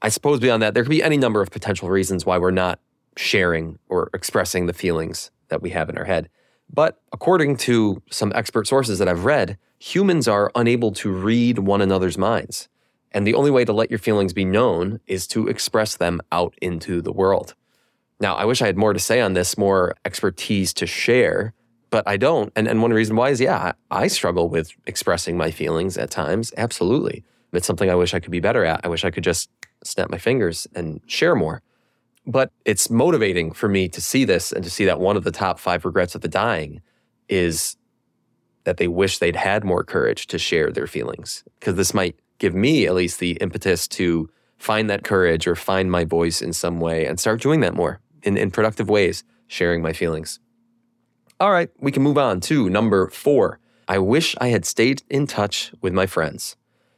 [0.00, 2.80] I suppose beyond that, there could be any number of potential reasons why we're not
[3.16, 6.28] sharing or expressing the feelings that we have in our head.
[6.72, 11.82] But according to some expert sources that I've read, humans are unable to read one
[11.82, 12.68] another's minds.
[13.12, 16.54] And the only way to let your feelings be known is to express them out
[16.60, 17.54] into the world.
[18.20, 21.54] Now, I wish I had more to say on this, more expertise to share,
[21.90, 22.52] but I don't.
[22.56, 26.52] And, and one reason why is, yeah, I, struggle with expressing my feelings at times.
[26.56, 27.24] Absolutely.
[27.52, 28.80] It's something I wish I could be better at.
[28.84, 29.50] I wish I could just
[29.84, 31.62] snap my fingers and share more.
[32.26, 35.32] But it's motivating for me to see this and to see that one of the
[35.32, 36.80] top five regrets of the dying
[37.28, 37.76] is
[38.64, 41.42] that they wish they'd had more courage to share their feelings.
[41.58, 44.28] Because this might give me at least the impetus to
[44.58, 48.00] find that courage or find my voice in some way and start doing that more
[48.24, 50.40] in, in productive ways, sharing my feelings.
[51.38, 53.60] All right, we can move on to number four.
[53.86, 56.56] I wish I had stayed in touch with my friends.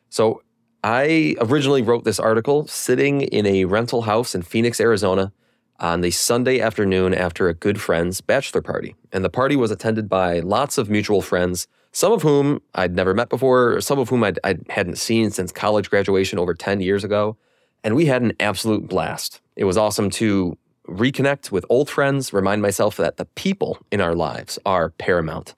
[0.08, 0.40] So
[0.82, 5.30] I originally wrote this article sitting in a rental house in Phoenix, Arizona
[5.78, 8.96] on the Sunday afternoon after a good friend's bachelor party.
[9.12, 13.14] And the party was attended by lots of mutual friends, some of whom I'd never
[13.14, 17.04] met before, some of whom I'd, I hadn't seen since college graduation over 10 years
[17.04, 17.38] ago.
[17.82, 19.40] And we had an absolute blast.
[19.56, 24.14] It was awesome to reconnect with old friends, remind myself that the people in our
[24.14, 25.54] lives are paramount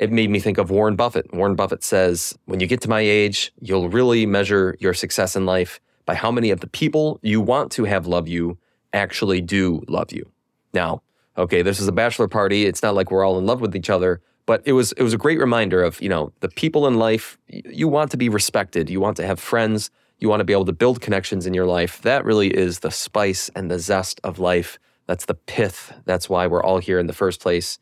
[0.00, 1.32] it made me think of Warren Buffett.
[1.34, 5.44] Warren Buffett says, when you get to my age, you'll really measure your success in
[5.44, 8.56] life by how many of the people you want to have love you
[8.94, 10.24] actually do love you.
[10.72, 11.02] Now,
[11.36, 12.64] okay, this is a bachelor party.
[12.64, 15.14] It's not like we're all in love with each other, but it was it was
[15.14, 18.90] a great reminder of, you know, the people in life, you want to be respected,
[18.94, 19.90] you want to have friends,
[20.20, 21.92] you want to be able to build connections in your life.
[22.02, 24.78] That really is the spice and the zest of life.
[25.08, 25.92] That's the pith.
[26.04, 27.78] That's why we're all here in the first place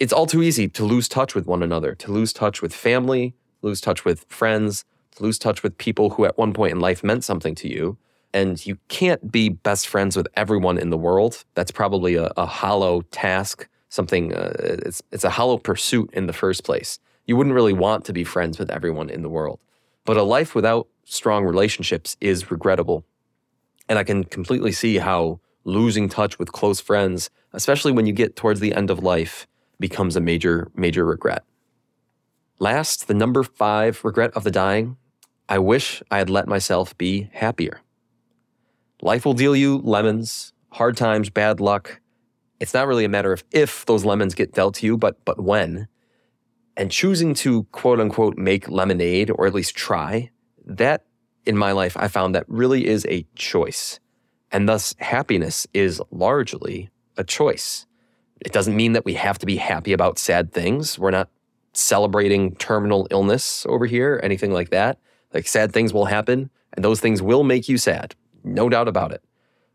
[0.00, 3.34] it's all too easy to lose touch with one another, to lose touch with family,
[3.62, 4.84] lose touch with friends,
[5.16, 7.96] to lose touch with people who at one point in life meant something to you.
[8.32, 11.44] And you can't be best friends with everyone in the world.
[11.54, 16.32] That's probably a, a hollow task, something, uh, it's, it's a hollow pursuit in the
[16.32, 16.98] first place.
[17.26, 19.60] You wouldn't really want to be friends with everyone in the world.
[20.04, 23.04] But a life without strong relationships is regrettable.
[23.88, 28.36] And I can completely see how losing touch with close friends, especially when you get
[28.36, 29.46] towards the end of life,
[29.80, 31.44] becomes a major, major regret.
[32.58, 34.96] Last, the number five regret of the dying
[35.46, 37.82] I wish I had let myself be happier.
[39.02, 42.00] Life will deal you lemons, hard times, bad luck.
[42.64, 45.38] It's not really a matter of if those lemons get dealt to you, but, but
[45.38, 45.86] when.
[46.78, 50.30] And choosing to quote unquote make lemonade, or at least try,
[50.64, 51.04] that
[51.44, 54.00] in my life, I found that really is a choice.
[54.50, 56.88] And thus, happiness is largely
[57.18, 57.84] a choice.
[58.40, 60.98] It doesn't mean that we have to be happy about sad things.
[60.98, 61.28] We're not
[61.74, 64.98] celebrating terminal illness over here, anything like that.
[65.34, 68.14] Like sad things will happen and those things will make you sad.
[68.42, 69.22] No doubt about it.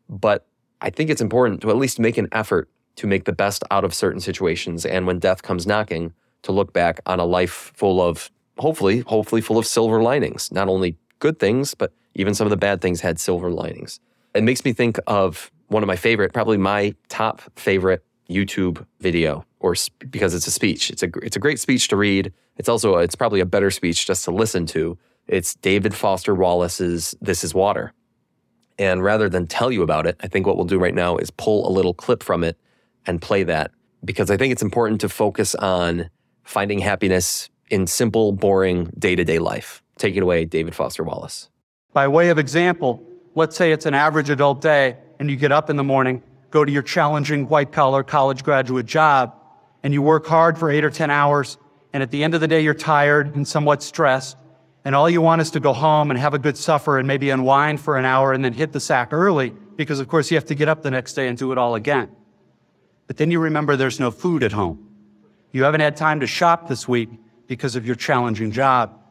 [0.10, 0.48] But
[0.82, 2.68] I think it's important to at least make an effort
[3.00, 4.86] to make the best out of certain situations.
[4.86, 9.40] And when death comes knocking, to look back on a life full of, hopefully, hopefully
[9.40, 10.52] full of silver linings.
[10.52, 14.02] Not only good things, but even some of the bad things had silver linings.
[14.34, 19.46] It makes me think of one of my favorite, probably my top favorite YouTube video
[19.62, 19.76] or
[20.10, 20.90] because it's a speech.
[20.90, 22.34] It's a it's a great speech to read.
[22.58, 24.98] It's also a, it's probably a better speech just to listen to.
[25.28, 27.94] It's David Foster Wallace's "This Is Water,"
[28.78, 31.32] and rather than tell you about it, I think what we'll do right now is
[31.32, 32.58] pull a little clip from it
[33.10, 33.72] and play that
[34.06, 36.10] because I think it's important to focus on
[36.44, 39.84] finding happiness in simple, boring day to day life.
[39.98, 41.50] Take it away, David Foster Wallace.
[41.92, 43.04] By way of example,
[43.36, 46.66] let's say it's an average adult day and you get up in the morning go
[46.66, 49.36] to your challenging white collar college graduate job
[49.84, 51.58] and you work hard for eight or 10 hours.
[51.94, 54.38] And at the end of the day, you're tired and somewhat stressed.
[54.86, 57.30] And all you want is to go home and have a good supper and maybe
[57.30, 60.46] unwind for an hour and then hit the sack early because, of course, you have
[60.46, 62.10] to get up the next day and do it all again.
[63.10, 64.88] But then you remember there's no food at home.
[65.52, 67.10] You haven't had time to shop this week
[67.48, 69.02] because of your challenging job.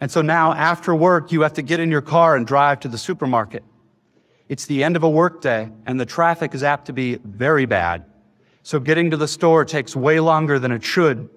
[0.00, 2.88] And so now after work, you have to get in your car and drive to
[2.88, 3.62] the supermarket.
[4.48, 8.06] It's the end of a workday, and the traffic is apt to be very bad.
[8.62, 11.28] So getting to the store takes way longer than it should.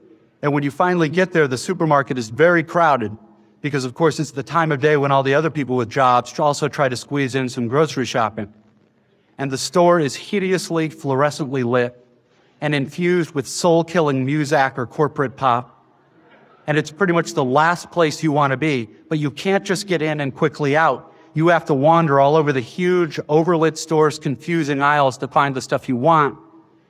[0.42, 3.18] And when you finally get there, the supermarket is very crowded
[3.60, 6.40] because, of course, it's the time of day when all the other people with jobs
[6.40, 8.54] also try to squeeze in some grocery shopping.
[9.38, 12.04] And the store is hideously fluorescently lit.
[12.62, 15.74] and infused with soul killing Muzak or corporate pop.
[16.66, 19.88] And it's pretty much the last place you want to be, but you can't just
[19.88, 21.14] get in and quickly out.
[21.34, 25.62] You have to wander all over the huge, overlit store's confusing aisles to find the
[25.62, 26.38] stuff you want.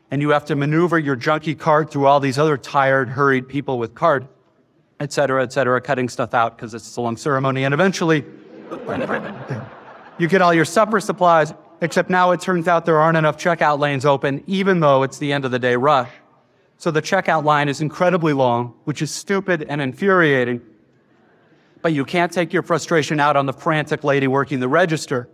[0.10, 3.78] And you have to maneuver your junky cart through all these other tired, hurried people
[3.78, 4.26] with cart,
[5.02, 7.66] et cetera, et cetera, cutting stuff out because it's a long ceremony.
[7.66, 8.24] And eventually,
[10.18, 13.80] you get all your supper supplies, except now it turns out there aren't enough checkout
[13.80, 16.10] lanes open, even though it's the end of the day rush.
[16.78, 20.62] So the checkout line is incredibly long, which is stupid and infuriating.
[21.82, 25.30] But you can't take your frustration out on the frantic lady working the register,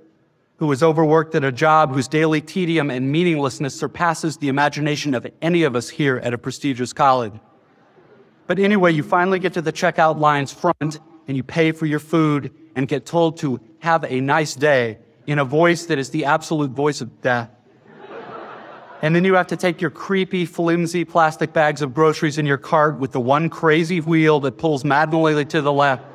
[0.57, 5.27] who is overworked at a job whose daily tedium and meaninglessness surpasses the imagination of
[5.41, 7.33] any of us here at a prestigious college.
[8.47, 11.99] But anyway, you finally get to the checkout line's front and you pay for your
[11.99, 16.25] food and get told to have a nice day in a voice that is the
[16.25, 17.49] absolute voice of death.
[19.01, 22.57] And then you have to take your creepy, flimsy plastic bags of groceries in your
[22.57, 26.05] cart with the one crazy wheel that pulls maddeningly to the left,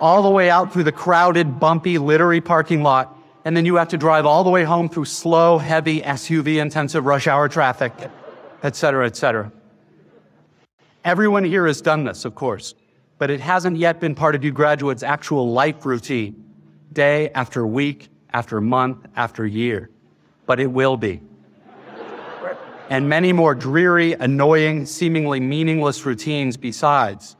[0.00, 3.16] all the way out through the crowded, bumpy, littery parking lot.
[3.44, 7.04] And then you have to drive all the way home through slow, heavy, SUV intensive
[7.04, 7.92] rush hour traffic,
[8.62, 9.50] et cetera, et cetera.
[11.04, 12.74] Everyone here has done this, of course,
[13.18, 16.44] but it hasn't yet been part of you graduates' actual life routine,
[16.92, 19.90] day after week after month after year.
[20.46, 21.20] But it will be
[22.90, 27.36] and many more dreary, annoying, seemingly meaningless routines besides.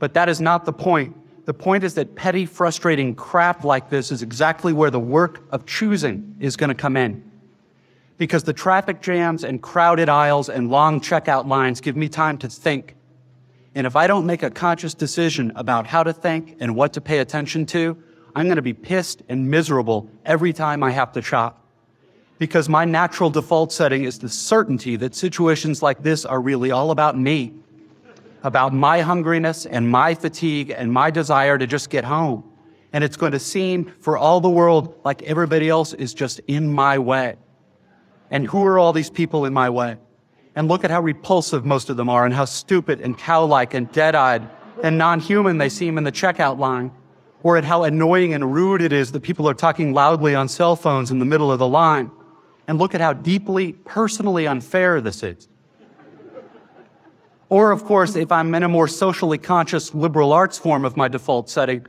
[0.00, 1.16] But that is not the point.
[1.46, 5.64] The point is that petty, frustrating crap like this is exactly where the work of
[5.64, 7.22] choosing is going to come in.
[8.18, 12.48] Because the traffic jams and crowded aisles and long checkout lines give me time to
[12.48, 12.96] think.
[13.76, 17.00] And if I don't make a conscious decision about how to think and what to
[17.00, 17.96] pay attention to,
[18.36, 21.64] I'm going to be pissed and miserable every time I have to shop
[22.38, 26.90] because my natural default setting is the certainty that situations like this are really all
[26.90, 27.54] about me,
[28.42, 32.44] about my hungriness and my fatigue and my desire to just get home.
[32.92, 36.70] And it's going to seem for all the world like everybody else is just in
[36.70, 37.36] my way.
[38.30, 39.96] And who are all these people in my way?
[40.54, 43.90] And look at how repulsive most of them are and how stupid and cow-like and
[43.92, 44.46] dead-eyed
[44.82, 46.92] and non-human they seem in the checkout line.
[47.42, 50.74] Or at how annoying and rude it is that people are talking loudly on cell
[50.74, 52.10] phones in the middle of the line
[52.66, 55.48] and look at how deeply personally unfair this is.
[57.48, 61.06] Or, of course, if I'm in a more socially conscious liberal arts form of my
[61.06, 61.86] default setting,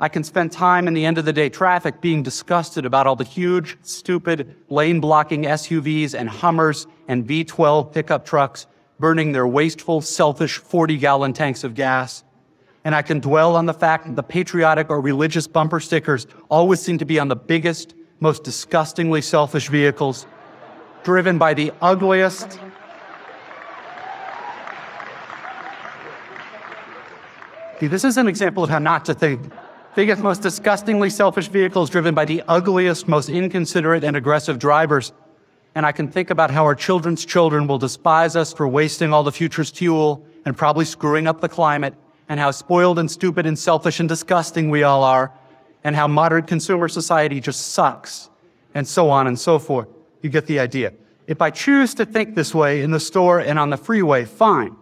[0.00, 3.16] I can spend time in the end of the day traffic being disgusted about all
[3.16, 8.66] the huge, stupid, lane blocking SUVs and Hummers and V12 pickup trucks
[8.98, 12.24] burning their wasteful, selfish 40 gallon tanks of gas.
[12.86, 16.78] And I can dwell on the fact that the patriotic or religious bumper stickers always
[16.78, 20.24] seem to be on the biggest, most disgustingly selfish vehicles,
[21.02, 22.60] driven by the ugliest,
[27.80, 29.52] See, this is an example of how not to think.
[29.96, 35.12] Biggest, most disgustingly selfish vehicles driven by the ugliest, most inconsiderate and aggressive drivers.
[35.74, 39.24] And I can think about how our children's children will despise us for wasting all
[39.24, 41.94] the future's fuel and probably screwing up the climate,
[42.28, 45.32] and how spoiled and stupid and selfish and disgusting we all are,
[45.84, 48.28] and how modern consumer society just sucks,
[48.74, 49.88] and so on and so forth.
[50.22, 50.92] You get the idea.
[51.26, 54.76] If I choose to think this way in the store and on the freeway, fine.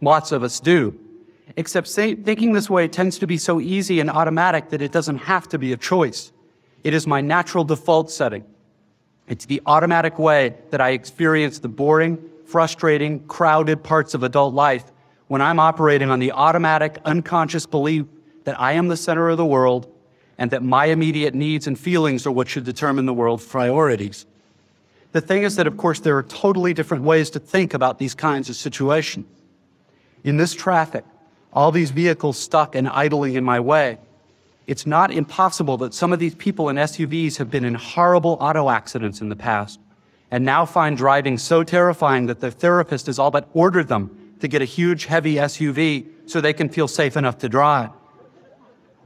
[0.00, 0.98] Lots of us do.
[1.56, 5.48] Except thinking this way tends to be so easy and automatic that it doesn't have
[5.48, 6.30] to be a choice.
[6.84, 8.44] It is my natural default setting.
[9.26, 14.84] It's the automatic way that I experience the boring, frustrating, crowded parts of adult life
[15.28, 18.06] when I'm operating on the automatic, unconscious belief
[18.44, 19.92] that I am the center of the world
[20.38, 24.26] and that my immediate needs and feelings are what should determine the world's priorities.
[25.12, 28.14] The thing is that, of course, there are totally different ways to think about these
[28.14, 29.26] kinds of situations.
[30.24, 31.04] In this traffic,
[31.52, 33.98] all these vehicles stuck and idling in my way,
[34.66, 38.68] it's not impossible that some of these people in SUVs have been in horrible auto
[38.68, 39.80] accidents in the past
[40.30, 44.48] and now find driving so terrifying that their therapist has all but ordered them to
[44.48, 47.90] get a huge, heavy SUV so they can feel safe enough to drive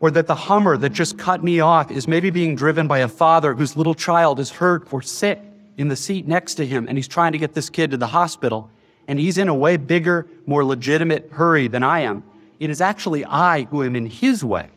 [0.03, 3.09] or that the Hummer that just cut me off is maybe being driven by a
[3.09, 5.41] father whose little child is hurt or sick
[5.77, 8.09] in the seat next to him, and he's trying to get this kid to the
[8.09, 8.69] hospital,
[9.07, 12.25] and he's in a way bigger, more legitimate hurry than I am.
[12.59, 14.71] It is actually I who am in his way.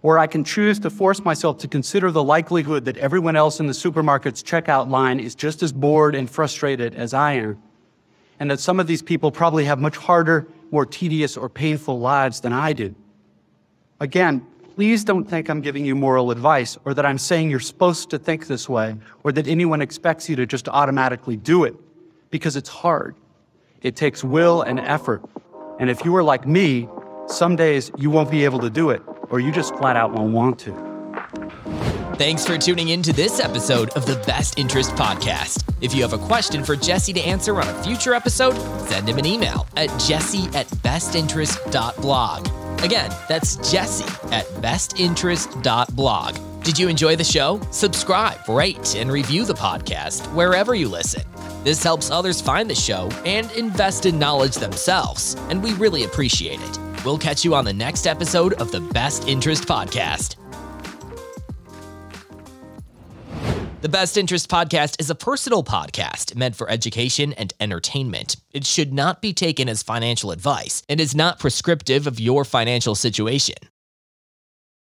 [0.00, 3.66] Or I can choose to force myself to consider the likelihood that everyone else in
[3.66, 7.62] the supermarket's checkout line is just as bored and frustrated as I am,
[8.40, 12.40] and that some of these people probably have much harder, more tedious, or painful lives
[12.40, 12.94] than I do.
[14.00, 18.10] Again, please don't think I'm giving you moral advice or that I'm saying you're supposed
[18.10, 21.76] to think this way or that anyone expects you to just automatically do it
[22.30, 23.14] because it's hard.
[23.82, 25.22] It takes will and effort.
[25.78, 26.88] And if you are like me,
[27.26, 30.32] some days you won't be able to do it or you just flat out won't
[30.32, 30.93] want to.
[32.16, 35.64] Thanks for tuning in to this episode of the Best Interest Podcast.
[35.80, 38.56] If you have a question for Jesse to answer on a future episode,
[38.86, 42.84] send him an email at jesse at bestinterest.blog.
[42.84, 46.62] Again, that's jesse at bestinterest.blog.
[46.62, 47.60] Did you enjoy the show?
[47.72, 51.22] Subscribe, rate, and review the podcast wherever you listen.
[51.64, 56.60] This helps others find the show and invest in knowledge themselves, and we really appreciate
[56.60, 56.78] it.
[57.04, 60.43] We'll catch you on the next episode of the Best Interest Podcast.
[63.84, 68.36] The Best Interest Podcast is a personal podcast meant for education and entertainment.
[68.50, 72.94] It should not be taken as financial advice and is not prescriptive of your financial
[72.94, 73.56] situation.